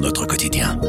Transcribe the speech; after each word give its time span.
notre 0.00 0.26
quotidien. 0.26 0.80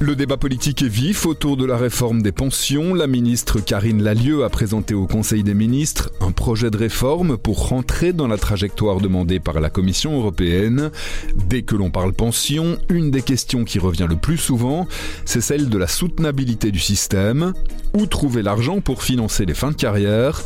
Le 0.00 0.14
débat 0.14 0.36
politique 0.36 0.82
est 0.82 0.88
vif 0.88 1.24
autour 1.24 1.56
de 1.56 1.64
la 1.64 1.78
réforme 1.78 2.20
des 2.20 2.32
pensions. 2.32 2.92
La 2.92 3.06
ministre 3.06 3.60
Karine 3.60 4.02
Lallieu 4.02 4.44
a 4.44 4.50
présenté 4.50 4.92
au 4.92 5.06
Conseil 5.06 5.44
des 5.44 5.54
ministres 5.54 6.10
un 6.20 6.30
projet 6.42 6.72
de 6.72 6.76
réforme 6.76 7.38
pour 7.38 7.68
rentrer 7.68 8.12
dans 8.12 8.26
la 8.26 8.36
trajectoire 8.36 9.00
demandée 9.00 9.38
par 9.38 9.60
la 9.60 9.70
Commission 9.70 10.18
européenne. 10.18 10.90
Dès 11.36 11.62
que 11.62 11.76
l'on 11.76 11.92
parle 11.92 12.12
pension, 12.12 12.78
une 12.88 13.12
des 13.12 13.22
questions 13.22 13.62
qui 13.62 13.78
revient 13.78 14.08
le 14.10 14.16
plus 14.16 14.38
souvent, 14.38 14.88
c'est 15.24 15.40
celle 15.40 15.68
de 15.68 15.78
la 15.78 15.86
soutenabilité 15.86 16.72
du 16.72 16.80
système. 16.80 17.52
Où 17.94 18.06
trouver 18.06 18.42
l'argent 18.42 18.80
pour 18.80 19.04
financer 19.04 19.44
les 19.44 19.54
fins 19.54 19.70
de 19.70 19.76
carrière? 19.76 20.42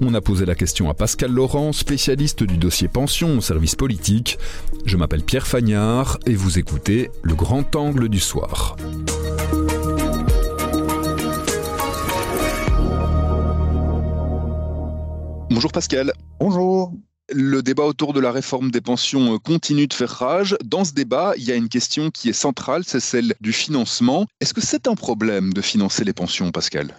On 0.00 0.14
a 0.14 0.20
posé 0.20 0.46
la 0.46 0.54
question 0.54 0.88
à 0.88 0.94
Pascal 0.94 1.32
Laurent, 1.32 1.72
spécialiste 1.72 2.44
du 2.44 2.56
dossier 2.56 2.86
pension 2.86 3.36
au 3.36 3.40
service 3.40 3.74
politique. 3.74 4.38
Je 4.86 4.96
m'appelle 4.96 5.24
Pierre 5.24 5.48
Fagnard 5.48 6.20
et 6.26 6.34
vous 6.36 6.60
écoutez 6.60 7.10
Le 7.22 7.34
Grand 7.34 7.74
Angle 7.74 8.08
du 8.08 8.20
Soir. 8.20 8.76
Bonjour 15.60 15.72
Pascal. 15.72 16.14
Bonjour. 16.38 16.94
Le 17.30 17.62
débat 17.62 17.82
autour 17.82 18.14
de 18.14 18.20
la 18.20 18.32
réforme 18.32 18.70
des 18.70 18.80
pensions 18.80 19.38
continue 19.38 19.86
de 19.86 19.92
faire 19.92 20.08
rage. 20.08 20.56
Dans 20.64 20.86
ce 20.86 20.94
débat, 20.94 21.34
il 21.36 21.44
y 21.44 21.52
a 21.52 21.54
une 21.54 21.68
question 21.68 22.10
qui 22.10 22.30
est 22.30 22.32
centrale, 22.32 22.82
c'est 22.86 22.98
celle 22.98 23.34
du 23.42 23.52
financement. 23.52 24.24
Est-ce 24.40 24.54
que 24.54 24.62
c'est 24.62 24.88
un 24.88 24.94
problème 24.94 25.52
de 25.52 25.60
financer 25.60 26.02
les 26.02 26.14
pensions, 26.14 26.50
Pascal? 26.50 26.94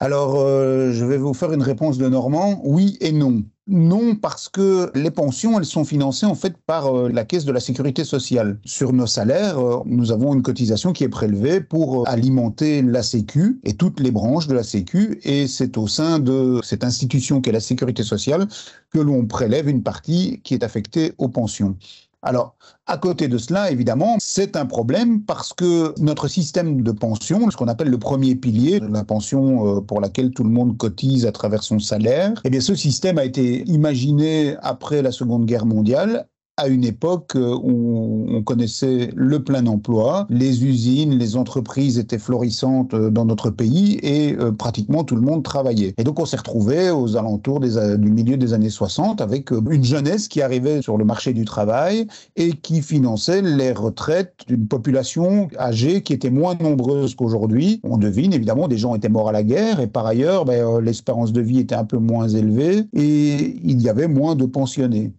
Alors, 0.00 0.34
euh, 0.40 0.90
je 0.90 1.04
vais 1.04 1.16
vous 1.16 1.32
faire 1.32 1.52
une 1.52 1.62
réponse 1.62 1.96
de 1.96 2.08
Normand. 2.08 2.60
Oui 2.64 2.96
et 3.00 3.12
non. 3.12 3.44
Non, 3.68 4.16
parce 4.16 4.48
que 4.48 4.90
les 4.98 5.12
pensions, 5.12 5.56
elles 5.56 5.64
sont 5.64 5.84
financées 5.84 6.26
en 6.26 6.34
fait 6.34 6.56
par 6.66 6.86
euh, 6.86 7.08
la 7.08 7.24
caisse 7.24 7.44
de 7.44 7.52
la 7.52 7.60
sécurité 7.60 8.02
sociale. 8.02 8.58
Sur 8.64 8.92
nos 8.92 9.06
salaires, 9.06 9.60
euh, 9.60 9.82
nous 9.86 10.10
avons 10.10 10.34
une 10.34 10.42
cotisation 10.42 10.92
qui 10.92 11.04
est 11.04 11.08
prélevée 11.08 11.60
pour 11.60 12.08
alimenter 12.08 12.82
la 12.82 13.04
Sécu 13.04 13.60
et 13.62 13.74
toutes 13.74 14.00
les 14.00 14.10
branches 14.10 14.48
de 14.48 14.54
la 14.54 14.64
Sécu. 14.64 15.20
Et 15.22 15.46
c'est 15.46 15.78
au 15.78 15.86
sein 15.86 16.18
de 16.18 16.58
cette 16.64 16.82
institution 16.82 17.40
qu'est 17.40 17.52
la 17.52 17.60
sécurité 17.60 18.02
sociale 18.02 18.48
que 18.90 18.98
l'on 18.98 19.26
prélève 19.26 19.68
une 19.68 19.84
partie 19.84 20.40
qui 20.42 20.54
est 20.54 20.64
affectée 20.64 21.12
aux 21.18 21.28
pensions. 21.28 21.76
Alors, 22.24 22.54
à 22.86 22.98
côté 22.98 23.26
de 23.26 23.36
cela, 23.36 23.72
évidemment, 23.72 24.16
c'est 24.20 24.54
un 24.56 24.64
problème 24.64 25.22
parce 25.22 25.52
que 25.52 25.92
notre 26.00 26.28
système 26.28 26.82
de 26.82 26.92
pension, 26.92 27.50
ce 27.50 27.56
qu'on 27.56 27.66
appelle 27.66 27.88
le 27.88 27.98
premier 27.98 28.36
pilier, 28.36 28.80
la 28.80 29.02
pension 29.02 29.78
euh, 29.78 29.80
pour 29.80 30.00
laquelle 30.00 30.30
tout 30.30 30.44
le 30.44 30.50
monde 30.50 30.76
cotise 30.76 31.26
à 31.26 31.32
travers 31.32 31.64
son 31.64 31.80
salaire, 31.80 32.40
eh 32.44 32.50
bien, 32.50 32.60
ce 32.60 32.76
système 32.76 33.18
a 33.18 33.24
été 33.24 33.64
imaginé 33.68 34.56
après 34.62 35.02
la 35.02 35.10
Seconde 35.10 35.46
Guerre 35.46 35.66
mondiale 35.66 36.28
à 36.58 36.68
une 36.68 36.84
époque 36.84 37.34
euh, 37.34 37.56
où 37.62 38.26
on 38.28 38.42
connaissait 38.42 39.10
le 39.16 39.42
plein 39.42 39.66
emploi, 39.66 40.26
les 40.28 40.64
usines, 40.64 41.18
les 41.18 41.36
entreprises 41.36 41.98
étaient 41.98 42.18
florissantes 42.18 42.92
euh, 42.92 43.10
dans 43.10 43.24
notre 43.24 43.48
pays 43.48 43.98
et 44.02 44.36
euh, 44.38 44.52
pratiquement 44.52 45.02
tout 45.02 45.16
le 45.16 45.22
monde 45.22 45.42
travaillait. 45.42 45.94
Et 45.96 46.04
donc 46.04 46.20
on 46.20 46.26
s'est 46.26 46.36
retrouvé 46.36 46.90
aux 46.90 47.16
alentours 47.16 47.60
du 47.60 48.10
milieu 48.10 48.36
des 48.36 48.52
années 48.52 48.70
60 48.70 49.22
avec 49.22 49.50
une 49.50 49.82
jeunesse 49.82 50.28
qui 50.28 50.42
arrivait 50.42 50.82
sur 50.82 50.98
le 50.98 51.04
marché 51.04 51.32
du 51.32 51.46
travail 51.46 52.06
et 52.36 52.52
qui 52.52 52.82
finançait 52.82 53.40
les 53.40 53.72
retraites 53.72 54.34
d'une 54.46 54.68
population 54.68 55.48
âgée 55.58 56.02
qui 56.02 56.12
était 56.12 56.30
moins 56.30 56.54
nombreuse 56.60 57.14
qu'aujourd'hui. 57.14 57.80
On 57.82 57.96
devine 57.96 58.34
évidemment 58.34 58.68
des 58.68 58.78
gens 58.78 58.94
étaient 58.94 59.08
morts 59.08 59.30
à 59.30 59.32
la 59.32 59.42
guerre 59.42 59.80
et 59.80 59.86
par 59.86 60.06
ailleurs 60.06 60.44
ben, 60.44 60.80
l'espérance 60.80 61.32
de 61.32 61.40
vie 61.40 61.60
était 61.60 61.74
un 61.74 61.84
peu 61.84 61.98
moins 61.98 62.28
élevée 62.28 62.84
et 62.92 63.56
il 63.64 63.80
y 63.80 63.88
avait 63.88 64.08
moins 64.08 64.34
de 64.34 64.44
pensionnés. 64.44 65.12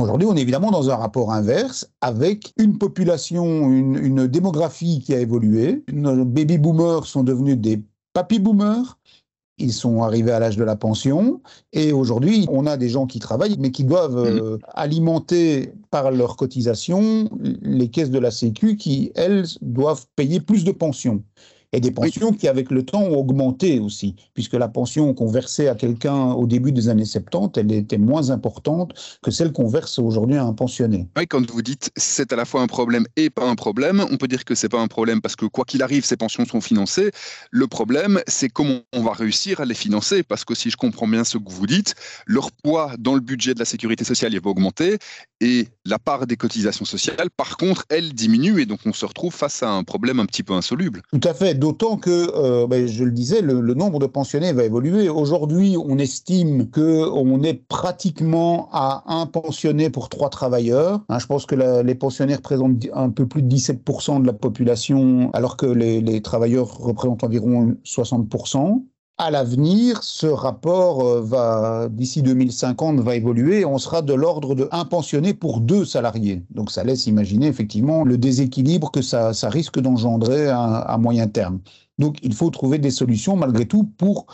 Aujourd'hui, 0.00 0.26
on 0.26 0.34
est 0.34 0.40
évidemment 0.40 0.70
dans 0.70 0.88
un 0.88 0.96
rapport 0.96 1.30
inverse 1.30 1.86
avec 2.00 2.52
une 2.56 2.78
population, 2.78 3.70
une, 3.70 4.26
démographie 4.26 5.02
qui 5.04 5.14
a 5.14 5.20
évolué. 5.20 5.84
Nos 5.92 6.24
baby 6.24 6.56
boomers 6.56 7.04
sont 7.04 7.22
devenus 7.22 7.58
des 7.58 7.82
papy 8.14 8.38
boomers. 8.38 8.98
Ils 9.58 9.74
sont 9.74 10.02
arrivés 10.02 10.30
à 10.32 10.38
l'âge 10.38 10.56
de 10.56 10.64
la 10.64 10.74
pension 10.74 11.42
et 11.74 11.92
aujourd'hui, 11.92 12.46
on 12.48 12.64
a 12.64 12.78
des 12.78 12.88
gens 12.88 13.06
qui 13.06 13.18
travaillent 13.18 13.58
mais 13.58 13.70
qui 13.70 13.84
doivent 13.84 14.16
euh, 14.16 14.56
alimenter 14.72 15.74
par 15.90 16.10
leurs 16.10 16.36
cotisations 16.36 17.28
les 17.60 17.88
caisses 17.88 18.10
de 18.10 18.18
la 18.18 18.30
Sécu 18.30 18.76
qui, 18.76 19.12
elles, 19.14 19.44
doivent 19.60 20.06
payer 20.16 20.40
plus 20.40 20.64
de 20.64 20.72
pensions 20.72 21.22
et 21.72 21.80
des 21.80 21.90
pensions 21.90 22.32
qui, 22.32 22.48
avec 22.48 22.70
le 22.70 22.84
temps, 22.84 23.02
ont 23.02 23.18
augmenté 23.18 23.78
aussi, 23.78 24.16
puisque 24.34 24.54
la 24.54 24.68
pension 24.68 25.14
qu'on 25.14 25.28
versait 25.28 25.68
à 25.68 25.74
quelqu'un 25.74 26.32
au 26.32 26.46
début 26.46 26.72
des 26.72 26.88
années 26.88 27.04
70, 27.04 27.60
elle 27.60 27.72
était 27.72 27.98
moins 27.98 28.30
importante 28.30 28.92
que 29.22 29.30
celle 29.30 29.52
qu'on 29.52 29.68
verse 29.68 29.98
aujourd'hui 29.98 30.36
à 30.36 30.44
un 30.44 30.52
pensionné. 30.52 31.06
Oui, 31.16 31.26
quand 31.26 31.48
vous 31.50 31.62
dites 31.62 31.90
c'est 31.96 32.32
à 32.32 32.36
la 32.36 32.44
fois 32.44 32.62
un 32.62 32.66
problème 32.66 33.04
et 33.16 33.30
pas 33.30 33.48
un 33.48 33.54
problème, 33.54 34.04
on 34.10 34.16
peut 34.16 34.28
dire 34.28 34.44
que 34.44 34.54
c'est 34.54 34.68
pas 34.68 34.80
un 34.80 34.88
problème 34.88 35.20
parce 35.20 35.36
que 35.36 35.46
quoi 35.46 35.64
qu'il 35.64 35.82
arrive, 35.82 36.04
ces 36.04 36.16
pensions 36.16 36.44
sont 36.44 36.60
financées. 36.60 37.10
Le 37.50 37.66
problème, 37.66 38.20
c'est 38.26 38.48
comment 38.48 38.80
on 38.92 39.02
va 39.02 39.12
réussir 39.12 39.60
à 39.60 39.64
les 39.64 39.74
financer, 39.74 40.22
parce 40.22 40.44
que 40.44 40.54
si 40.54 40.70
je 40.70 40.76
comprends 40.76 41.06
bien 41.06 41.24
ce 41.24 41.38
que 41.38 41.50
vous 41.50 41.66
dites, 41.66 41.94
leur 42.26 42.50
poids 42.52 42.92
dans 42.98 43.14
le 43.14 43.20
budget 43.20 43.54
de 43.54 43.58
la 43.58 43.64
sécurité 43.64 44.04
sociale 44.04 44.32
va 44.40 44.50
augmenter 44.50 44.98
et 45.40 45.68
la 45.84 45.98
part 45.98 46.26
des 46.26 46.36
cotisations 46.36 46.84
sociales, 46.84 47.28
par 47.36 47.56
contre, 47.56 47.84
elle 47.88 48.12
diminue 48.12 48.60
et 48.60 48.66
donc 48.66 48.80
on 48.86 48.92
se 48.92 49.04
retrouve 49.04 49.34
face 49.34 49.62
à 49.62 49.70
un 49.70 49.84
problème 49.84 50.20
un 50.20 50.26
petit 50.26 50.42
peu 50.42 50.52
insoluble. 50.52 51.02
Tout 51.12 51.28
à 51.28 51.34
fait, 51.34 51.54
d'autant 51.60 51.96
que, 51.96 52.10
euh, 52.34 52.66
ben, 52.66 52.88
je 52.88 53.04
le 53.04 53.12
disais, 53.12 53.42
le, 53.42 53.60
nombre 53.74 54.00
de 54.00 54.06
pensionnés 54.06 54.52
va 54.52 54.64
évoluer. 54.64 55.08
Aujourd'hui, 55.08 55.76
on 55.78 55.98
estime 55.98 56.68
qu'on 56.70 57.42
est 57.42 57.54
pratiquement 57.54 58.68
à 58.72 59.04
un 59.06 59.26
pensionné 59.26 59.90
pour 59.90 60.08
trois 60.08 60.30
travailleurs. 60.30 61.04
Hein, 61.08 61.18
je 61.18 61.26
pense 61.26 61.46
que 61.46 61.54
les 61.54 61.94
pensionnaires 61.94 62.38
représentent 62.38 62.86
un 62.94 63.10
peu 63.10 63.26
plus 63.26 63.42
de 63.42 63.54
17% 63.54 64.22
de 64.22 64.26
la 64.26 64.32
population, 64.32 65.30
alors 65.34 65.56
que 65.56 65.66
les 65.66 66.22
travailleurs 66.22 66.78
représentent 66.78 67.22
environ 67.22 67.76
60% 67.84 68.82
à 69.20 69.30
l'avenir, 69.30 70.02
ce 70.02 70.26
rapport 70.26 71.06
euh, 71.06 71.20
va, 71.20 71.88
d'ici 71.90 72.22
2050, 72.22 73.00
va 73.00 73.16
évoluer. 73.16 73.66
On 73.66 73.76
sera 73.76 74.00
de 74.00 74.14
l'ordre 74.14 74.54
de 74.54 74.66
un 74.72 74.86
pensionné 74.86 75.34
pour 75.34 75.60
deux 75.60 75.84
salariés. 75.84 76.42
Donc 76.48 76.70
ça 76.70 76.84
laisse 76.84 77.06
imaginer 77.06 77.46
effectivement 77.46 78.04
le 78.04 78.16
déséquilibre 78.16 78.90
que 78.90 79.02
ça, 79.02 79.32
risque 79.50 79.78
d'engendrer 79.78 80.48
à, 80.48 80.96
moyen 80.98 81.28
terme. 81.28 81.60
Donc 81.98 82.16
il 82.22 82.32
faut 82.34 82.48
trouver 82.48 82.78
des 82.78 82.90
solutions 82.90 83.36
malgré 83.36 83.66
tout 83.66 83.84
pour 83.98 84.26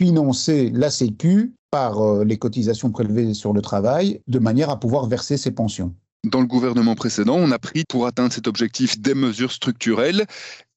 financer 0.00 0.70
la 0.72 0.88
Sécu 0.88 1.52
par 1.70 2.00
euh, 2.00 2.24
les 2.24 2.38
cotisations 2.38 2.90
prélevées 2.90 3.34
sur 3.34 3.52
le 3.52 3.60
travail 3.60 4.22
de 4.26 4.38
manière 4.38 4.70
à 4.70 4.80
pouvoir 4.80 5.06
verser 5.06 5.36
ses 5.36 5.50
pensions. 5.50 5.94
Dans 6.24 6.40
le 6.40 6.46
gouvernement 6.46 6.94
précédent, 6.94 7.36
on 7.36 7.50
a 7.50 7.58
pris 7.58 7.84
pour 7.88 8.06
atteindre 8.06 8.32
cet 8.32 8.46
objectif 8.46 8.98
des 9.00 9.14
mesures 9.14 9.52
structurelles 9.52 10.24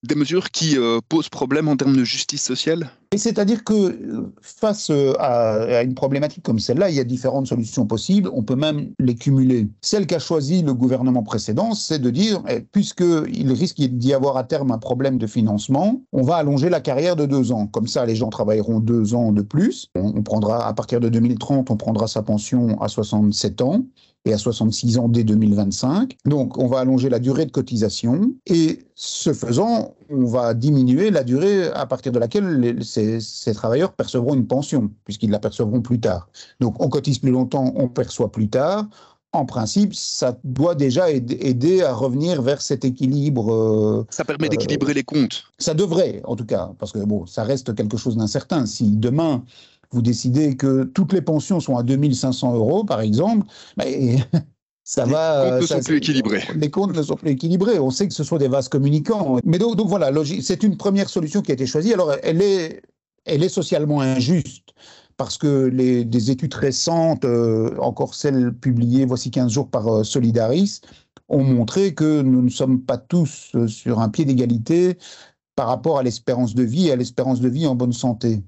des 0.04 0.16
mesures 0.16 0.52
qui 0.52 0.78
euh, 0.78 1.00
posent 1.10 1.30
problème 1.30 1.68
en 1.68 1.78
termes 1.78 1.96
de 1.96 2.04
justice 2.04 2.44
sociale? 2.44 2.90
C'est-à-dire 3.18 3.64
que 3.64 3.74
euh, 3.74 4.34
face 4.42 4.90
euh, 4.90 5.14
à, 5.20 5.84
une 5.84 5.94
problématique 5.94 6.44
comme 6.44 6.60
celle-là, 6.60 6.90
il 6.90 6.96
y 6.96 7.00
a 7.00 7.04
différentes 7.04 7.48
solutions 7.48 7.86
possibles. 7.86 8.30
On 8.34 8.44
peut 8.44 8.56
même 8.56 8.92
les 9.00 9.16
cumuler. 9.16 9.68
Celle 9.82 10.08
qu'a 10.08 10.20
choisi 10.20 10.62
le 10.62 10.74
gouvernement 10.74 11.24
précédent, 11.24 11.74
c'est 11.74 12.00
de 12.00 12.10
dire, 12.10 12.42
eh, 12.50 12.62
puisqu'il 12.62 13.52
risque 13.52 13.78
d'y 13.78 14.14
avoir 14.14 14.38
à 14.38 14.44
terme 14.44 14.72
un 14.72 14.78
problème 14.78 15.18
de 15.18 15.28
financement, 15.28 16.02
on 16.12 16.24
va 16.24 16.38
allonger 16.38 16.70
la 16.70 16.82
carrière 16.82 17.16
de 17.16 17.26
deux 17.26 17.52
ans. 17.52 17.68
Comme 17.68 17.88
ça, 17.88 18.06
les 18.06 18.16
gens 18.16 18.30
travailleront 18.30 18.80
deux 18.80 19.14
ans 19.14 19.32
de 19.32 19.42
plus. 19.42 19.90
On, 19.96 20.24
prendra, 20.24 20.68
à 20.68 20.74
partir 20.74 21.00
de 21.00 21.10
2030, 21.10 21.70
on 21.70 21.78
prendra 21.78 22.08
sa 22.08 22.24
pension 22.24 22.82
à 22.82 22.88
67 22.88 23.62
ans 23.62 23.84
et 24.26 24.34
à 24.34 24.38
66 24.38 24.98
ans 24.98 25.10
dès 25.10 25.24
2025. 25.24 26.16
Donc, 26.26 26.58
on 26.58 26.68
va 26.68 26.80
allonger 26.80 27.10
la 27.10 27.20
durée 27.20 27.46
de 27.46 27.52
cotisation 27.52 28.34
et 28.48 28.80
ce 28.96 29.34
faisant, 29.34 29.96
on 30.10 30.26
va 30.26 30.54
diminuer 30.54 31.10
la 31.10 31.24
durée 31.24 31.68
à 31.72 31.86
partir 31.86 32.12
de 32.12 32.20
laquelle 32.20 32.80
ces, 32.84 33.20
travailleurs 33.54 33.94
percevront 33.94 34.36
une 34.36 34.48
pension, 34.48 34.92
puisqu'ils 35.06 35.32
la 35.32 35.40
percevront 35.40 35.82
plus 35.82 36.00
tard. 36.00 36.30
Donc, 36.60 36.82
on 36.82 36.90
cotise 36.90 37.20
plus 37.20 37.32
longtemps, 37.32 37.74
on 37.76 37.88
perçoit 37.88 38.32
plus 38.32 38.50
tard. 38.50 38.86
En 39.32 39.46
principe, 39.46 39.96
ça 39.96 40.38
doit 40.44 40.76
déjà 40.76 41.10
aider 41.10 41.82
à 41.82 41.92
revenir 41.92 42.44
vers 42.44 42.62
cet 42.62 42.86
équilibre. 42.86 43.52
Euh, 43.52 44.06
ça 44.12 44.24
permet 44.24 44.48
d'équilibrer 44.48 44.94
les 44.94 45.04
comptes. 45.04 45.46
Ça 45.58 45.74
devrait, 45.74 46.22
en 46.26 46.36
tout 46.36 46.46
cas, 46.46 46.72
parce 46.78 46.92
que 46.92 47.00
bon, 47.00 47.26
ça 47.26 47.44
reste 47.44 47.74
quelque 47.74 47.98
chose 47.98 48.16
d'incertain. 48.16 48.68
Si 48.68 48.92
demain 48.92 49.44
vous 49.90 50.04
décidez 50.04 50.56
que 50.56 50.84
toutes 50.84 51.14
les 51.14 51.22
pensions 51.22 51.60
sont 51.60 51.78
à 51.78 51.84
2500 51.84 52.56
euros, 52.56 52.84
par 52.84 53.02
exemple, 53.02 53.48
ça 54.84 55.06
va. 55.06 55.60
Les 55.60 55.60
comptes 55.60 55.62
ne 55.62 55.68
sont 55.68 55.80
plus 55.82 55.98
équilibrés. 55.98 56.44
Les 56.56 56.70
comptes 56.70 56.96
ne 56.96 57.04
sont 57.04 57.16
plus 57.16 57.32
équilibrés. 57.32 57.80
On 57.80 57.90
sait 57.90 58.08
que 58.08 58.14
ce 58.14 58.24
sont 58.24 58.38
des 58.38 58.48
vases 58.48 58.70
communicants. 58.70 59.38
Mais 59.46 59.58
donc, 59.58 59.76
donc 59.76 59.88
voilà, 59.88 60.12
c'est 60.42 60.64
une 60.64 60.78
première 60.78 61.10
solution 61.10 61.42
qui 61.42 61.52
a 61.52 61.54
été 61.54 61.66
choisie. 61.66 61.94
Alors, 61.94 62.14
elle 62.22 62.42
est, 62.42 62.82
elle 63.26 63.44
est 63.44 63.50
socialement 63.50 64.02
injuste 64.02 64.74
parce 65.18 65.38
que 65.38 65.66
les, 65.66 66.06
des 66.06 66.32
études 66.32 66.54
récentes, 66.54 67.24
euh, 67.24 67.76
encore 67.80 68.16
celles 68.16 68.54
publiées 68.54 69.06
voici 69.06 69.32
15 69.32 69.52
jours 69.52 69.70
par 69.70 69.88
euh, 69.88 70.04
Solidaris, 70.04 70.82
ont 71.30 71.44
montré 71.44 71.94
que 71.94 72.22
nous 72.22 72.42
ne 72.42 72.50
sommes 72.50 72.82
pas 72.82 72.98
tous 72.98 73.52
euh, 73.56 73.68
sur 73.68 74.00
un 74.00 74.10
pied 74.10 74.26
d'égalité 74.26 74.98
par 75.56 75.68
rapport 75.68 76.00
à 76.00 76.04
l'espérance 76.04 76.56
de 76.56 76.64
vie 76.64 76.88
et 76.88 76.92
à 76.92 76.96
l'espérance 76.96 77.40
de 77.40 77.48
vie 77.48 77.68
en 77.68 77.76
bonne 77.76 77.94
santé. 77.94 78.44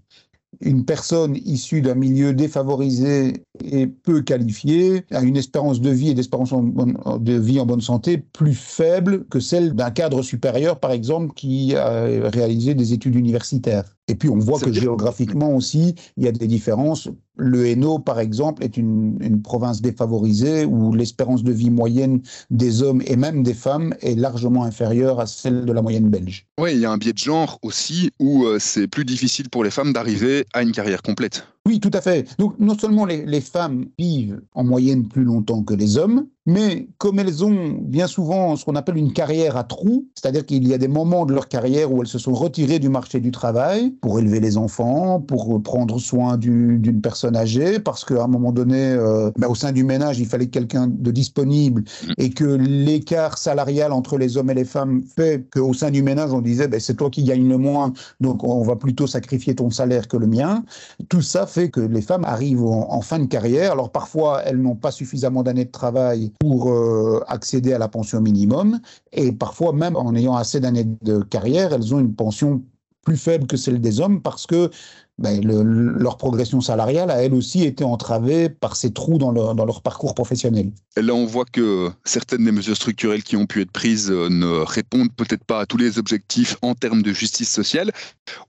Une 0.62 0.86
personne 0.86 1.36
issue 1.46 1.82
d'un 1.82 1.96
milieu 1.96 2.34
défavorisé 2.34 3.44
et 3.64 3.88
peu 3.88 4.22
qualifiée 4.22 5.06
a 5.12 5.22
une 5.22 5.38
espérance 5.38 5.82
de 5.82 5.90
vie 5.90 6.10
et 6.10 6.14
d'espérance 6.14 6.54
de 6.54 7.34
vie 7.34 7.60
en 7.60 7.66
bonne 7.66 7.82
santé 7.82 8.18
plus 8.18 8.54
faible 8.54 9.26
que 9.26 9.40
celle 9.40 9.74
d'un 9.74 9.92
cadre 9.92 10.22
supérieur, 10.22 10.80
par 10.80 10.92
exemple, 10.92 11.34
qui 11.36 11.76
a 11.76 12.04
réalisé 12.30 12.74
des 12.74 12.94
études 12.94 13.16
universitaires. 13.16 13.96
Et 14.08 14.16
puis 14.16 14.30
on 14.30 14.38
voit 14.38 14.60
que 14.60 14.72
géographiquement 14.72 15.56
aussi, 15.56 15.96
il 16.18 16.24
y 16.24 16.28
a 16.28 16.32
des 16.32 16.48
différences. 16.48 17.10
Le 17.38 17.68
Hainaut, 17.68 18.00
par 18.00 18.20
exemple, 18.20 18.64
est 18.64 18.78
une, 18.78 19.18
une 19.22 19.42
province 19.42 19.82
défavorisée 19.82 20.66
où 20.66 20.94
l'espérance 20.94 21.44
de 21.44 21.52
vie 21.52 21.70
moyenne 21.70 22.22
des 22.50 22.82
hommes 22.82 23.02
et 23.06 23.16
même 23.16 23.44
des 23.44 23.54
femmes 23.54 23.94
est 24.02 24.16
largement 24.16 24.64
inférieure 24.64 25.20
à 25.20 25.26
celle 25.26 25.66
de 25.66 25.74
la 25.74 25.82
moyenne 25.82 26.10
belge. 26.10 26.46
Oui, 26.60 26.72
il 26.74 26.80
y 26.80 26.86
a 26.86 26.92
un 26.92 26.98
biais 26.98 27.14
de 27.14 27.18
genre 27.18 27.60
aussi 27.62 28.12
où 28.20 28.46
euh, 28.46 28.58
c'est 28.60 28.88
plus 28.88 29.06
difficile 29.06 29.50
pour 29.50 29.64
les 29.64 29.72
femmes 29.72 29.94
d'arriver 29.94 30.46
à 30.54 30.62
une 30.62 30.72
carrière 30.72 31.02
complète. 31.02 31.46
Oui, 31.68 31.80
tout 31.80 31.92
à 31.94 32.02
fait. 32.02 32.28
Donc 32.38 32.60
non 32.60 32.78
seulement 32.78 33.06
les, 33.06 33.26
les, 33.26 33.42
femmes 33.42 33.86
vivent 33.98 34.40
en 34.54 34.64
moyenne 34.64 35.08
plus 35.08 35.24
longtemps 35.24 35.64
que 35.64 35.74
les 35.74 35.98
hommes, 35.98 36.28
mais 36.46 36.88
comme 37.00 37.18
elles 37.18 37.44
ont 37.44 37.76
bien 37.82 38.06
souvent 38.06 38.56
ce 38.56 38.64
qu'on 38.64 38.76
appelle 38.76 38.98
une 38.98 39.14
carrière 39.14 39.58
à 39.58 39.64
trous, 39.64 40.08
c'est-à-dire 40.14 40.46
qu'il 40.46 40.68
y 40.68 40.76
a 40.76 40.78
des 40.78 40.88
moments 40.88 41.26
de 41.26 41.34
leur 41.34 41.48
carrière 41.48 41.92
où 41.92 42.02
elles 42.02 42.08
se 42.08 42.20
sont 42.20 42.36
retirées 42.36 42.78
du 42.78 42.90
marché 42.90 43.20
du 43.20 43.32
travail 43.32 43.96
pour 44.02 44.20
élever 44.20 44.40
les 44.40 44.58
enfants, 44.58 45.20
pour 45.20 45.62
prendre 45.64 45.98
soin 45.98 46.38
d'une 46.38 47.02
personne 47.02 47.25
âgée, 47.34 47.80
parce 47.80 48.06
qu'à 48.06 48.24
un 48.24 48.28
moment 48.28 48.52
donné, 48.52 48.92
euh, 48.92 49.32
ben, 49.38 49.48
au 49.48 49.56
sein 49.56 49.72
du 49.72 49.84
ménage, 49.84 50.20
il 50.20 50.28
fallait 50.28 50.48
quelqu'un 50.48 50.88
de 50.88 51.12
disponible 51.12 51.84
et 52.18 52.30
que 52.30 52.44
l'écart 52.44 53.38
salarial 53.38 53.92
entre 53.92 54.18
les 54.18 54.38
hommes 54.38 54.50
et 54.50 54.54
les 54.54 54.66
femmes 54.66 55.04
fait 55.16 55.48
qu'au 55.52 55.74
sein 55.74 55.92
du 55.92 56.04
ménage, 56.04 56.32
on 56.32 56.42
disait 56.42 56.68
ben, 56.68 56.80
c'est 56.80 56.96
toi 56.96 57.10
qui 57.10 57.24
gagnes 57.24 57.48
le 57.48 57.58
moins, 57.58 57.94
donc 58.20 58.44
on 58.44 58.62
va 58.64 58.76
plutôt 58.76 59.08
sacrifier 59.08 59.56
ton 59.56 59.70
salaire 59.70 60.08
que 60.08 60.18
le 60.18 60.28
mien. 60.28 60.64
Tout 61.10 61.22
ça 61.22 61.48
fait 61.48 61.70
que 61.70 61.80
les 61.80 62.02
femmes 62.02 62.26
arrivent 62.26 62.66
en, 62.66 62.92
en 62.92 63.02
fin 63.02 63.20
de 63.20 63.26
carrière. 63.26 63.72
Alors 63.72 63.92
parfois, 63.92 64.44
elles 64.44 64.58
n'ont 64.58 64.76
pas 64.76 64.92
suffisamment 64.92 65.44
d'années 65.44 65.66
de 65.66 65.72
travail 65.72 66.32
pour 66.40 66.70
euh, 66.70 67.24
accéder 67.28 67.74
à 67.74 67.80
la 67.80 67.88
pension 67.88 68.22
minimum. 68.22 68.80
Et 69.14 69.32
parfois, 69.32 69.74
même 69.74 69.96
en 69.96 70.14
ayant 70.16 70.36
assez 70.36 70.60
d'années 70.60 70.88
de 71.02 71.20
carrière, 71.22 71.74
elles 71.74 71.94
ont 71.94 72.00
une 72.00 72.14
pension 72.14 72.62
plus 73.06 73.18
faible 73.18 73.48
que 73.48 73.56
celle 73.56 73.80
des 73.80 74.02
hommes 74.02 74.22
parce 74.22 74.46
que 74.48 74.70
ben, 75.18 75.42
le, 75.42 75.64
leur 75.64 76.18
progression 76.18 76.60
salariale 76.60 77.10
a 77.10 77.24
elle 77.24 77.34
aussi 77.34 77.64
été 77.64 77.84
entravée 77.84 78.50
par 78.50 78.76
ces 78.76 78.92
trous 78.92 79.18
dans, 79.18 79.32
le, 79.32 79.54
dans 79.54 79.66
leur 79.66 79.82
parcours 79.82 80.14
professionnel. 80.14 80.72
Et 80.98 81.02
là, 81.02 81.14
on 81.14 81.26
voit 81.26 81.46
que 81.46 81.90
certaines 82.04 82.44
des 82.44 82.52
mesures 82.52 82.76
structurelles 82.76 83.24
qui 83.24 83.38
ont 83.38 83.46
pu 83.46 83.62
être 83.62 83.72
prises 83.72 84.12
euh, 84.12 84.30
ne 84.30 84.64
répondent 84.64 85.14
peut-être 85.16 85.44
pas 85.44 85.62
à 85.62 85.66
tous 85.66 85.78
les 85.78 86.00
objectifs 86.00 86.58
en 86.62 86.74
termes 86.74 87.02
de 87.02 87.14
justice 87.14 87.50
sociale. 87.50 87.92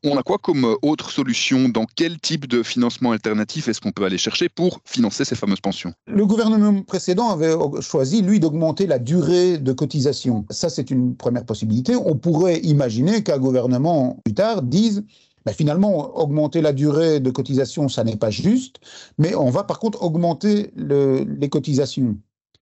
On 0.02 0.16
a 0.16 0.22
quoi 0.22 0.38
comme 0.38 0.64
euh, 0.64 0.74
autre 0.82 1.10
solution? 1.10 1.68
Dans 1.68 1.86
quel 1.94 2.18
type 2.18 2.46
de 2.48 2.62
financement 2.62 3.12
alternatif 3.12 3.68
est-ce 3.68 3.80
qu'on 3.80 3.92
peut 3.92 4.04
aller 4.04 4.18
chercher 4.18 4.48
pour 4.48 4.80
financer 4.84 5.24
ces 5.24 5.36
fameuses 5.36 5.60
pensions? 5.60 5.92
Le 6.06 6.26
gouvernement 6.26 6.82
précédent 6.82 7.30
avait 7.30 7.54
choisi, 7.80 8.22
lui, 8.22 8.40
d'augmenter 8.40 8.86
la 8.86 8.98
durée 8.98 9.58
de 9.58 9.72
cotisation. 9.72 10.44
Ça, 10.50 10.68
c'est 10.68 10.90
une 10.90 11.16
première 11.16 11.44
possibilité. 11.44 11.94
On 11.94 12.16
pourrait 12.16 12.58
imaginer 12.60 13.22
qu'un 13.22 13.38
gouvernement 13.38 14.20
plus 14.24 14.34
tard 14.34 14.62
dise 14.62 15.04
ben 15.46 15.54
finalement, 15.54 16.18
augmenter 16.18 16.60
la 16.60 16.72
durée 16.72 17.20
de 17.20 17.30
cotisation, 17.30 17.88
ça 17.88 18.02
n'est 18.02 18.16
pas 18.16 18.30
juste, 18.30 18.78
mais 19.16 19.36
on 19.36 19.48
va 19.48 19.62
par 19.62 19.78
contre 19.78 20.02
augmenter 20.02 20.72
le, 20.74 21.24
les 21.38 21.48
cotisations. 21.48 22.16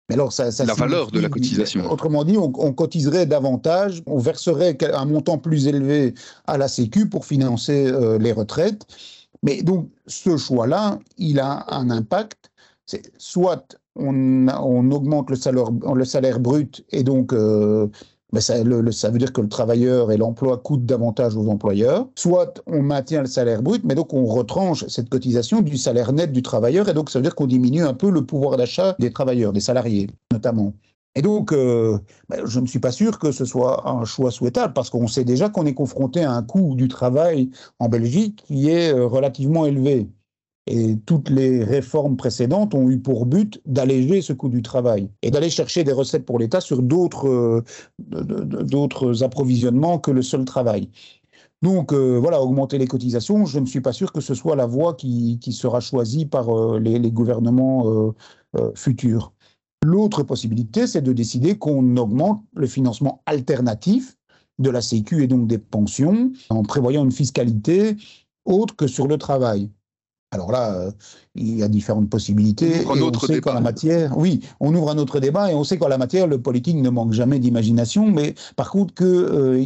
Mais 0.10 0.16
alors, 0.16 0.34
ça, 0.34 0.52
ça 0.52 0.66
la 0.66 0.74
valeur 0.74 1.12
de 1.12 1.20
la 1.20 1.30
cotisation. 1.30 1.90
Autrement 1.90 2.26
dit, 2.26 2.38
on, 2.38 2.52
on, 2.58 2.74
cotiserait 2.74 3.26
davantage, 3.26 4.02
on 4.06 4.18
verserait 4.18 4.78
un 4.94 5.06
montant 5.06 5.38
plus 5.38 5.68
élevé 5.68 6.14
à 6.46 6.58
la 6.58 6.68
Sécu 6.68 7.08
pour 7.08 7.26
financer 7.26 7.86
euh, 7.86 8.18
les 8.18 8.34
retraites. 8.34 8.86
Mais 9.44 9.62
donc, 9.62 9.90
ce 10.08 10.36
choix-là, 10.36 11.00
il 11.18 11.40
a 11.40 11.66
un 11.74 11.90
impact. 11.90 12.52
Soit 13.18 13.78
on, 13.96 14.48
on, 14.48 14.92
augmente 14.92 15.30
le 15.30 15.36
salaire, 15.36 15.70
le 15.72 16.06
salaire 16.06 16.40
brut 16.40 16.84
et 16.92 17.04
donc 17.04 17.32
euh, 17.32 17.88
mais 18.34 18.42
ça, 18.42 18.56
ça, 18.92 19.10
veut 19.12 19.20
dire 19.20 19.32
que 19.32 19.42
le 19.42 19.48
travailleur 19.48 20.12
et 20.12 20.18
l'emploi 20.18 20.58
coûtent 20.58 20.86
davantage 20.86 21.38
aux 21.38 21.48
employeurs. 21.48 22.08
Soit 22.16 22.62
on 22.66 22.82
maintient 22.82 23.22
le 23.22 23.28
salaire 23.28 23.62
brut, 23.62 23.84
mais 23.86 23.96
donc 23.96 24.12
on 24.14 24.26
retranche 24.26 24.86
cette 24.88 25.08
cotisation 25.10 25.62
du 25.62 25.78
salaire 25.78 26.12
net 26.12 26.32
du 26.32 26.42
travailleur, 26.42 26.90
et 26.90 26.94
donc 26.94 27.12
ça 27.12 27.20
veut 27.20 27.24
dire 27.24 27.36
qu'on 27.36 27.48
diminue 27.48 27.84
un 27.84 27.94
peu 27.94 28.10
le 28.10 28.26
pouvoir 28.26 28.58
d'achat 28.58 28.96
des 29.00 29.12
travailleurs, 29.14 29.54
des 29.54 29.60
salariés 29.62 30.08
notamment. 30.32 30.74
Et 31.16 31.22
donc, 31.22 31.52
euh, 31.52 32.00
ben, 32.28 32.44
je 32.44 32.60
ne 32.60 32.66
suis 32.66 32.80
pas 32.80 32.92
sûr 32.92 33.20
que 33.20 33.32
ce 33.32 33.46
soit 33.46 33.88
un 33.88 34.04
choix 34.04 34.32
souhaitable, 34.32 34.74
parce 34.74 34.90
qu'on 34.90 35.08
sait 35.08 35.24
déjà 35.24 35.50
qu'on 35.50 35.68
est 35.68 35.76
confronté 35.76 36.24
à 36.24 36.32
un 36.32 36.42
coût 36.42 36.74
du 36.76 36.88
travail 36.88 37.52
en 37.78 37.88
Belgique 37.88 38.44
qui 38.48 38.70
est 38.70 38.92
euh, 38.92 39.06
relativement 39.06 39.66
élevé. 39.68 40.10
Et 40.66 40.98
toutes 41.06 41.30
les 41.30 41.64
réformes 41.64 42.16
précédentes 42.16 42.74
ont 42.74 42.90
eu 42.90 42.98
pour 42.98 43.26
but 43.26 43.62
d'alléger 43.66 44.22
ce 44.22 44.32
coût 44.32 44.48
du 44.48 44.62
travail 44.62 45.10
et 45.22 45.30
d'aller 45.30 45.50
chercher 45.50 45.84
des 45.84 45.92
recettes 45.92 46.26
pour 46.26 46.40
l'État 46.40 46.62
sur 46.62 46.82
d'autres 46.82 47.28
euh, 47.28 49.24
approvisionnements 49.24 50.00
que 50.00 50.12
le 50.12 50.22
seul 50.22 50.46
travail. 50.46 50.90
Donc 51.62 51.94
euh, 51.94 52.18
voilà, 52.18 52.42
augmenter 52.42 52.78
les 52.78 52.88
cotisations, 52.88 53.46
je 53.46 53.60
ne 53.60 53.66
suis 53.66 53.82
pas 53.82 53.94
sûr 53.94 54.14
que 54.14 54.22
ce 54.22 54.34
soit 54.34 54.56
la 54.56 54.66
voie 54.66 54.94
qui, 54.94 55.40
sera 55.52 55.82
choisie 55.82 56.26
par 56.26 56.50
euh, 56.50 56.80
les, 56.80 57.12
gouvernements 57.12 57.88
euh 57.88 58.12
futurs. 58.76 59.34
L'autre 59.84 60.22
possibilité, 60.22 60.86
c'est 60.86 61.02
de 61.02 61.12
décider 61.12 61.58
qu'on 61.58 61.98
augmente 61.98 62.44
le 62.56 62.68
financement 62.68 63.24
alternatif 63.26 64.16
de 64.60 64.70
la 64.70 64.82
Sécu 64.82 65.24
et 65.24 65.28
donc 65.28 65.48
des 65.48 65.58
pensions 65.58 66.32
en 66.50 66.64
prévoyant 66.64 67.04
une 67.04 67.12
fiscalité 67.12 67.98
autre 68.46 68.76
que 68.76 68.88
sur 68.88 69.08
le 69.08 69.18
travail. 69.18 69.70
Alors 70.34 70.52
là, 70.52 70.74
euh, 70.74 70.92
il 71.36 71.58
y 71.58 71.64
a 71.64 71.68
différentes 71.68 72.10
possibilités. 72.10 72.86
On, 72.88 73.00
on 73.00 73.20
sait 73.20 73.40
qu'en 73.40 73.54
la 73.54 73.62
matière, 73.62 74.18
oui, 74.18 74.42
on 74.60 74.74
ouvre 74.74 74.90
un 74.90 74.98
autre 74.98 75.20
débat 75.20 75.52
et 75.52 75.56
on 75.56 75.64
sait 75.64 75.78
qu'en 75.78 75.88
la 75.88 75.98
matière, 75.98 76.28
le 76.28 76.42
politique 76.42 76.78
ne 76.78 76.90
manque 76.90 77.14
jamais 77.14 77.40
d'imagination, 77.40 78.08
mais 78.08 78.34
par 78.56 78.72
contre 78.72 78.94
que 78.94 79.04
euh, 79.06 79.66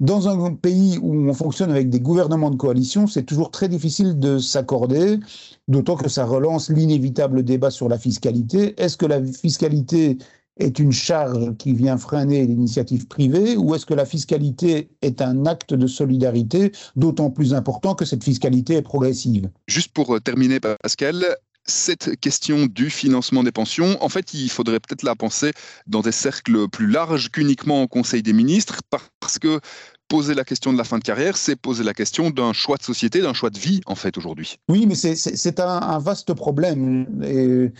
dans 0.00 0.28
un 0.28 0.52
pays 0.54 0.98
où 1.00 1.14
on 1.14 1.34
fonctionne 1.34 1.70
avec 1.70 1.90
des 1.90 2.00
gouvernements 2.00 2.50
de 2.50 2.56
coalition, 2.56 3.06
c'est 3.06 3.24
toujours 3.24 3.50
très 3.50 3.68
difficile 3.68 4.18
de 4.18 4.38
s'accorder, 4.38 5.20
d'autant 5.68 5.96
que 5.96 6.08
ça 6.08 6.24
relance 6.24 6.70
l'inévitable 6.70 7.42
débat 7.42 7.70
sur 7.70 7.88
la 7.88 7.98
fiscalité. 7.98 8.74
Est-ce 8.80 8.96
que 8.96 9.06
la 9.06 9.22
fiscalité 9.22 10.18
est 10.58 10.78
une 10.78 10.92
charge 10.92 11.56
qui 11.58 11.72
vient 11.72 11.98
freiner 11.98 12.46
l'initiative 12.46 13.06
privée 13.06 13.56
ou 13.56 13.74
est-ce 13.74 13.86
que 13.86 13.94
la 13.94 14.06
fiscalité 14.06 14.90
est 15.02 15.20
un 15.20 15.46
acte 15.46 15.74
de 15.74 15.86
solidarité 15.86 16.72
d'autant 16.96 17.30
plus 17.30 17.54
important 17.54 17.94
que 17.94 18.04
cette 18.04 18.24
fiscalité 18.24 18.74
est 18.74 18.82
progressive? 18.82 19.50
Juste 19.68 19.92
pour 19.92 20.14
euh, 20.14 20.20
terminer, 20.20 20.60
Pascal, 20.60 21.24
cette 21.66 22.18
question 22.20 22.66
du 22.66 22.90
financement 22.90 23.42
des 23.42 23.52
pensions, 23.52 24.02
en 24.02 24.08
fait, 24.08 24.34
il 24.34 24.48
faudrait 24.48 24.80
peut-être 24.80 25.02
la 25.02 25.14
penser 25.14 25.52
dans 25.86 26.00
des 26.00 26.12
cercles 26.12 26.68
plus 26.68 26.86
larges 26.86 27.30
qu'uniquement 27.30 27.82
au 27.82 27.88
Conseil 27.88 28.22
des 28.22 28.32
ministres, 28.32 28.80
parce 29.20 29.38
que 29.38 29.60
poser 30.08 30.34
la 30.34 30.44
question 30.44 30.72
de 30.72 30.78
la 30.78 30.84
fin 30.84 30.98
de 30.98 31.02
carrière, 31.02 31.36
c'est 31.36 31.56
poser 31.56 31.82
la 31.82 31.94
question 31.94 32.30
d'un 32.30 32.52
choix 32.52 32.76
de 32.76 32.82
société, 32.82 33.20
d'un 33.20 33.34
choix 33.34 33.50
de 33.50 33.58
vie, 33.58 33.80
en 33.86 33.96
fait, 33.96 34.16
aujourd'hui. 34.16 34.56
Oui, 34.68 34.86
mais 34.86 34.94
c'est 34.94 35.60
un, 35.60 35.68
un, 35.68 35.98
vaste 35.98 36.32
problème. 36.34 37.06
Et 37.24 37.72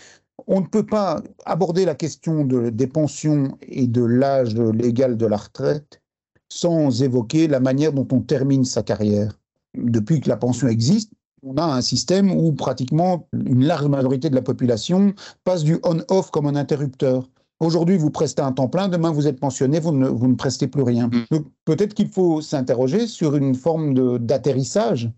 on 0.47 0.61
ne 0.61 0.67
peut 0.67 0.87
pas 0.87 1.23
aborder 1.45 1.85
la 1.85 1.95
question 1.95 2.45
de, 2.45 2.71
des 2.71 2.87
pensions 2.87 3.57
et 3.63 3.87
de 3.87 4.03
l'âge 4.03 4.55
légal 4.55 5.17
de 5.17 5.27
la 5.27 5.37
retraite 5.37 6.03
sans 6.49 7.03
évoquer 7.03 7.49
la 7.49 7.61
manière 7.61 7.93
dont 7.93 8.07
on 8.13 8.21
termine 8.21 8.65
sa 8.65 8.83
carrière. 8.83 9.39
Depuis 9.75 10.21
que 10.21 10.29
la 10.29 10.37
pension 10.37 10.69
existe, 10.69 11.13
on 11.43 11.57
a 11.57 11.65
un 11.65 11.81
système 11.81 12.31
où 12.31 12.53
pratiquement 12.53 13.29
une 13.33 13.65
large 13.65 13.87
majorité 13.87 14.31
de 14.31 14.35
la 14.35 14.43
population 14.43 15.15
passe 15.45 15.65
du 15.65 15.79
on-off 15.83 16.31
comme 16.31 16.47
un 16.47 16.57
interrupteur. 16.57 17.29
Aujourd'hui, 17.61 17.97
vous 17.97 18.11
prestez 18.11 18.43
un 18.43 18.53
temps 18.53 18.69
plein, 18.69 18.89
demain 18.89 19.11
vous 19.11 19.27
êtes 19.27 19.41
pensionné, 19.41 19.81
vous 19.81 19.93
ne, 19.93 20.09
vous 20.09 20.29
ne 20.29 20.35
prestez 20.35 20.67
plus 20.67 20.83
rien. 20.83 21.09
Mm. 21.31 21.39
Peut-être 21.65 21.95
qu'il 21.95 22.09
faut 22.09 22.41
s'interroger 22.41 23.07
sur 23.07 23.35
une 23.37 23.55
forme 23.55 24.19
d'atterrissage 24.19 25.11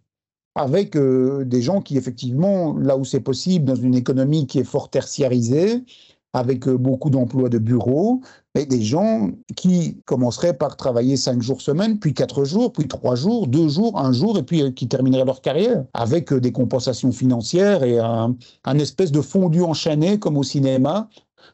avec 0.59 0.97
euh, 0.97 1.45
des 1.45 1.63
gens 1.63 1.81
qui, 1.81 1.97
effectivement, 1.97 2.77
là 2.77 2.97
où 2.97 3.05
c'est 3.05 3.21
possible, 3.21 3.65
dans 3.65 3.77
une 3.77 3.95
économie 3.95 4.47
qui 4.47 4.59
est 4.59 4.65
fort 4.65 4.91
tertiarisée, 4.91 5.85
avec 6.33 6.67
euh, 6.67 6.77
beaucoup 6.77 7.11
d'emplois 7.11 7.49
de 7.49 7.59
bureaux, 7.59 8.21
et 8.57 8.67
des 8.67 8.83
gens 8.83 9.31
qui 9.55 9.99
commenceraient 10.05 10.59
par 10.59 10.77
travailler 10.77 11.17
cinq 11.17 11.43
jours 11.43 11.63
semaine, 11.63 12.01
puis 12.01 12.13
quatre 12.13 12.45
jours, 12.45 12.73
puis 12.73 12.89
trois 12.89 13.15
jours, 13.15 13.47
deux 13.47 13.69
jours, 13.69 13.97
un 14.01 14.13
jour, 14.13 14.37
et 14.37 14.43
puis 14.43 14.63
euh, 14.63 14.73
qui 14.73 14.89
termineraient 14.89 15.25
leur 15.25 15.43
carrière, 15.43 15.85
avec 15.95 16.35
des 16.35 16.51
compensations 16.51 17.13
financières 17.13 17.85
et 17.85 18.01
un, 18.01 18.35
un 18.65 18.79
espèce 18.79 19.13
de 19.13 19.21
fondu 19.21 19.63
enchaîné 19.63 20.19
comme 20.19 20.37
au 20.37 20.43
cinéma, 20.43 21.09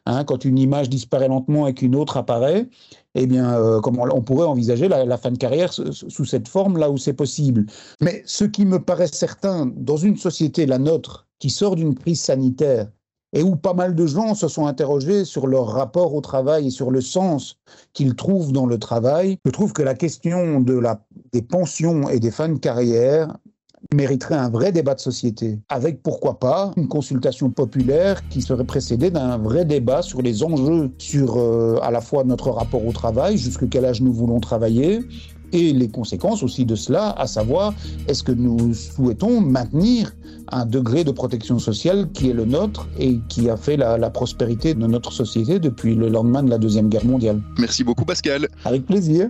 Hein, 0.05 0.23
quand 0.23 0.45
une 0.45 0.59
image 0.59 0.89
disparaît 0.89 1.27
lentement 1.27 1.67
et 1.67 1.73
qu'une 1.73 1.95
autre 1.95 2.17
apparaît, 2.17 2.67
eh 3.15 3.27
bien, 3.27 3.53
euh, 3.53 3.79
comment 3.79 4.05
on 4.13 4.21
pourrait 4.21 4.45
envisager 4.45 4.87
la, 4.87 5.17
fin 5.17 5.31
de 5.31 5.37
carrière 5.37 5.73
sous 5.73 6.25
cette 6.25 6.47
forme 6.47 6.77
là 6.77 6.91
où 6.91 6.97
c'est 6.97 7.13
possible. 7.13 7.65
Mais 8.01 8.21
ce 8.25 8.43
qui 8.43 8.65
me 8.65 8.79
paraît 8.79 9.07
certain 9.07 9.71
dans 9.75 9.97
une 9.97 10.17
société, 10.17 10.65
la 10.65 10.77
nôtre, 10.77 11.27
qui 11.39 11.49
sort 11.49 11.75
d'une 11.75 11.95
crise 11.95 12.21
sanitaire 12.21 12.87
et 13.33 13.43
où 13.43 13.55
pas 13.55 13.73
mal 13.73 13.95
de 13.95 14.07
gens 14.07 14.33
se 14.33 14.47
sont 14.47 14.65
interrogés 14.65 15.25
sur 15.25 15.47
leur 15.47 15.67
rapport 15.67 16.13
au 16.13 16.21
travail 16.21 16.67
et 16.67 16.71
sur 16.71 16.89
le 16.89 17.01
sens 17.01 17.57
qu'ils 17.93 18.15
trouvent 18.15 18.53
dans 18.53 18.65
le 18.65 18.79
travail, 18.79 19.37
je 19.45 19.51
trouve 19.51 19.73
que 19.73 19.81
la 19.81 19.93
question 19.93 20.61
des 20.61 21.41
pensions 21.41 22.09
et 22.09 22.19
des 22.19 22.31
fins 22.31 22.49
de 22.49 22.57
carrière 22.57 23.35
mériterait 23.93 24.35
un 24.35 24.49
vrai 24.49 24.71
débat 24.71 24.95
de 24.95 24.99
société, 24.99 25.59
avec 25.69 26.01
pourquoi 26.01 26.39
pas 26.39 26.71
une 26.77 26.87
consultation 26.87 27.49
populaire 27.49 28.27
qui 28.29 28.41
serait 28.41 28.63
précédée 28.63 29.11
d'un 29.11 29.37
vrai 29.37 29.65
débat 29.65 30.01
sur 30.01 30.21
les 30.21 30.43
enjeux, 30.43 30.91
sur 30.97 31.37
euh, 31.37 31.79
à 31.81 31.91
la 31.91 32.01
fois 32.01 32.23
notre 32.23 32.49
rapport 32.49 32.85
au 32.85 32.91
travail, 32.91 33.37
jusqu'à 33.37 33.67
quel 33.67 33.85
âge 33.85 34.01
nous 34.01 34.13
voulons 34.13 34.39
travailler, 34.39 35.01
et 35.53 35.73
les 35.73 35.87
conséquences 35.87 36.43
aussi 36.43 36.65
de 36.65 36.75
cela, 36.75 37.11
à 37.11 37.27
savoir 37.27 37.73
est-ce 38.07 38.23
que 38.23 38.31
nous 38.31 38.73
souhaitons 38.73 39.41
maintenir 39.41 40.15
un 40.49 40.65
degré 40.65 41.03
de 41.03 41.11
protection 41.11 41.59
sociale 41.59 42.09
qui 42.13 42.29
est 42.29 42.33
le 42.33 42.45
nôtre 42.45 42.87
et 42.99 43.19
qui 43.29 43.49
a 43.49 43.57
fait 43.57 43.77
la, 43.77 43.97
la, 43.97 44.09
prospérité 44.09 44.73
de 44.73 44.85
notre 44.85 45.11
société 45.11 45.59
depuis 45.59 45.95
le 45.95 46.09
lendemain 46.09 46.43
de 46.43 46.49
la 46.49 46.57
Deuxième 46.57 46.89
Guerre 46.89 47.05
mondiale. 47.05 47.41
Merci 47.57 47.83
beaucoup 47.83 48.05
Pascal. 48.05 48.47
Avec 48.63 48.85
plaisir. 48.85 49.29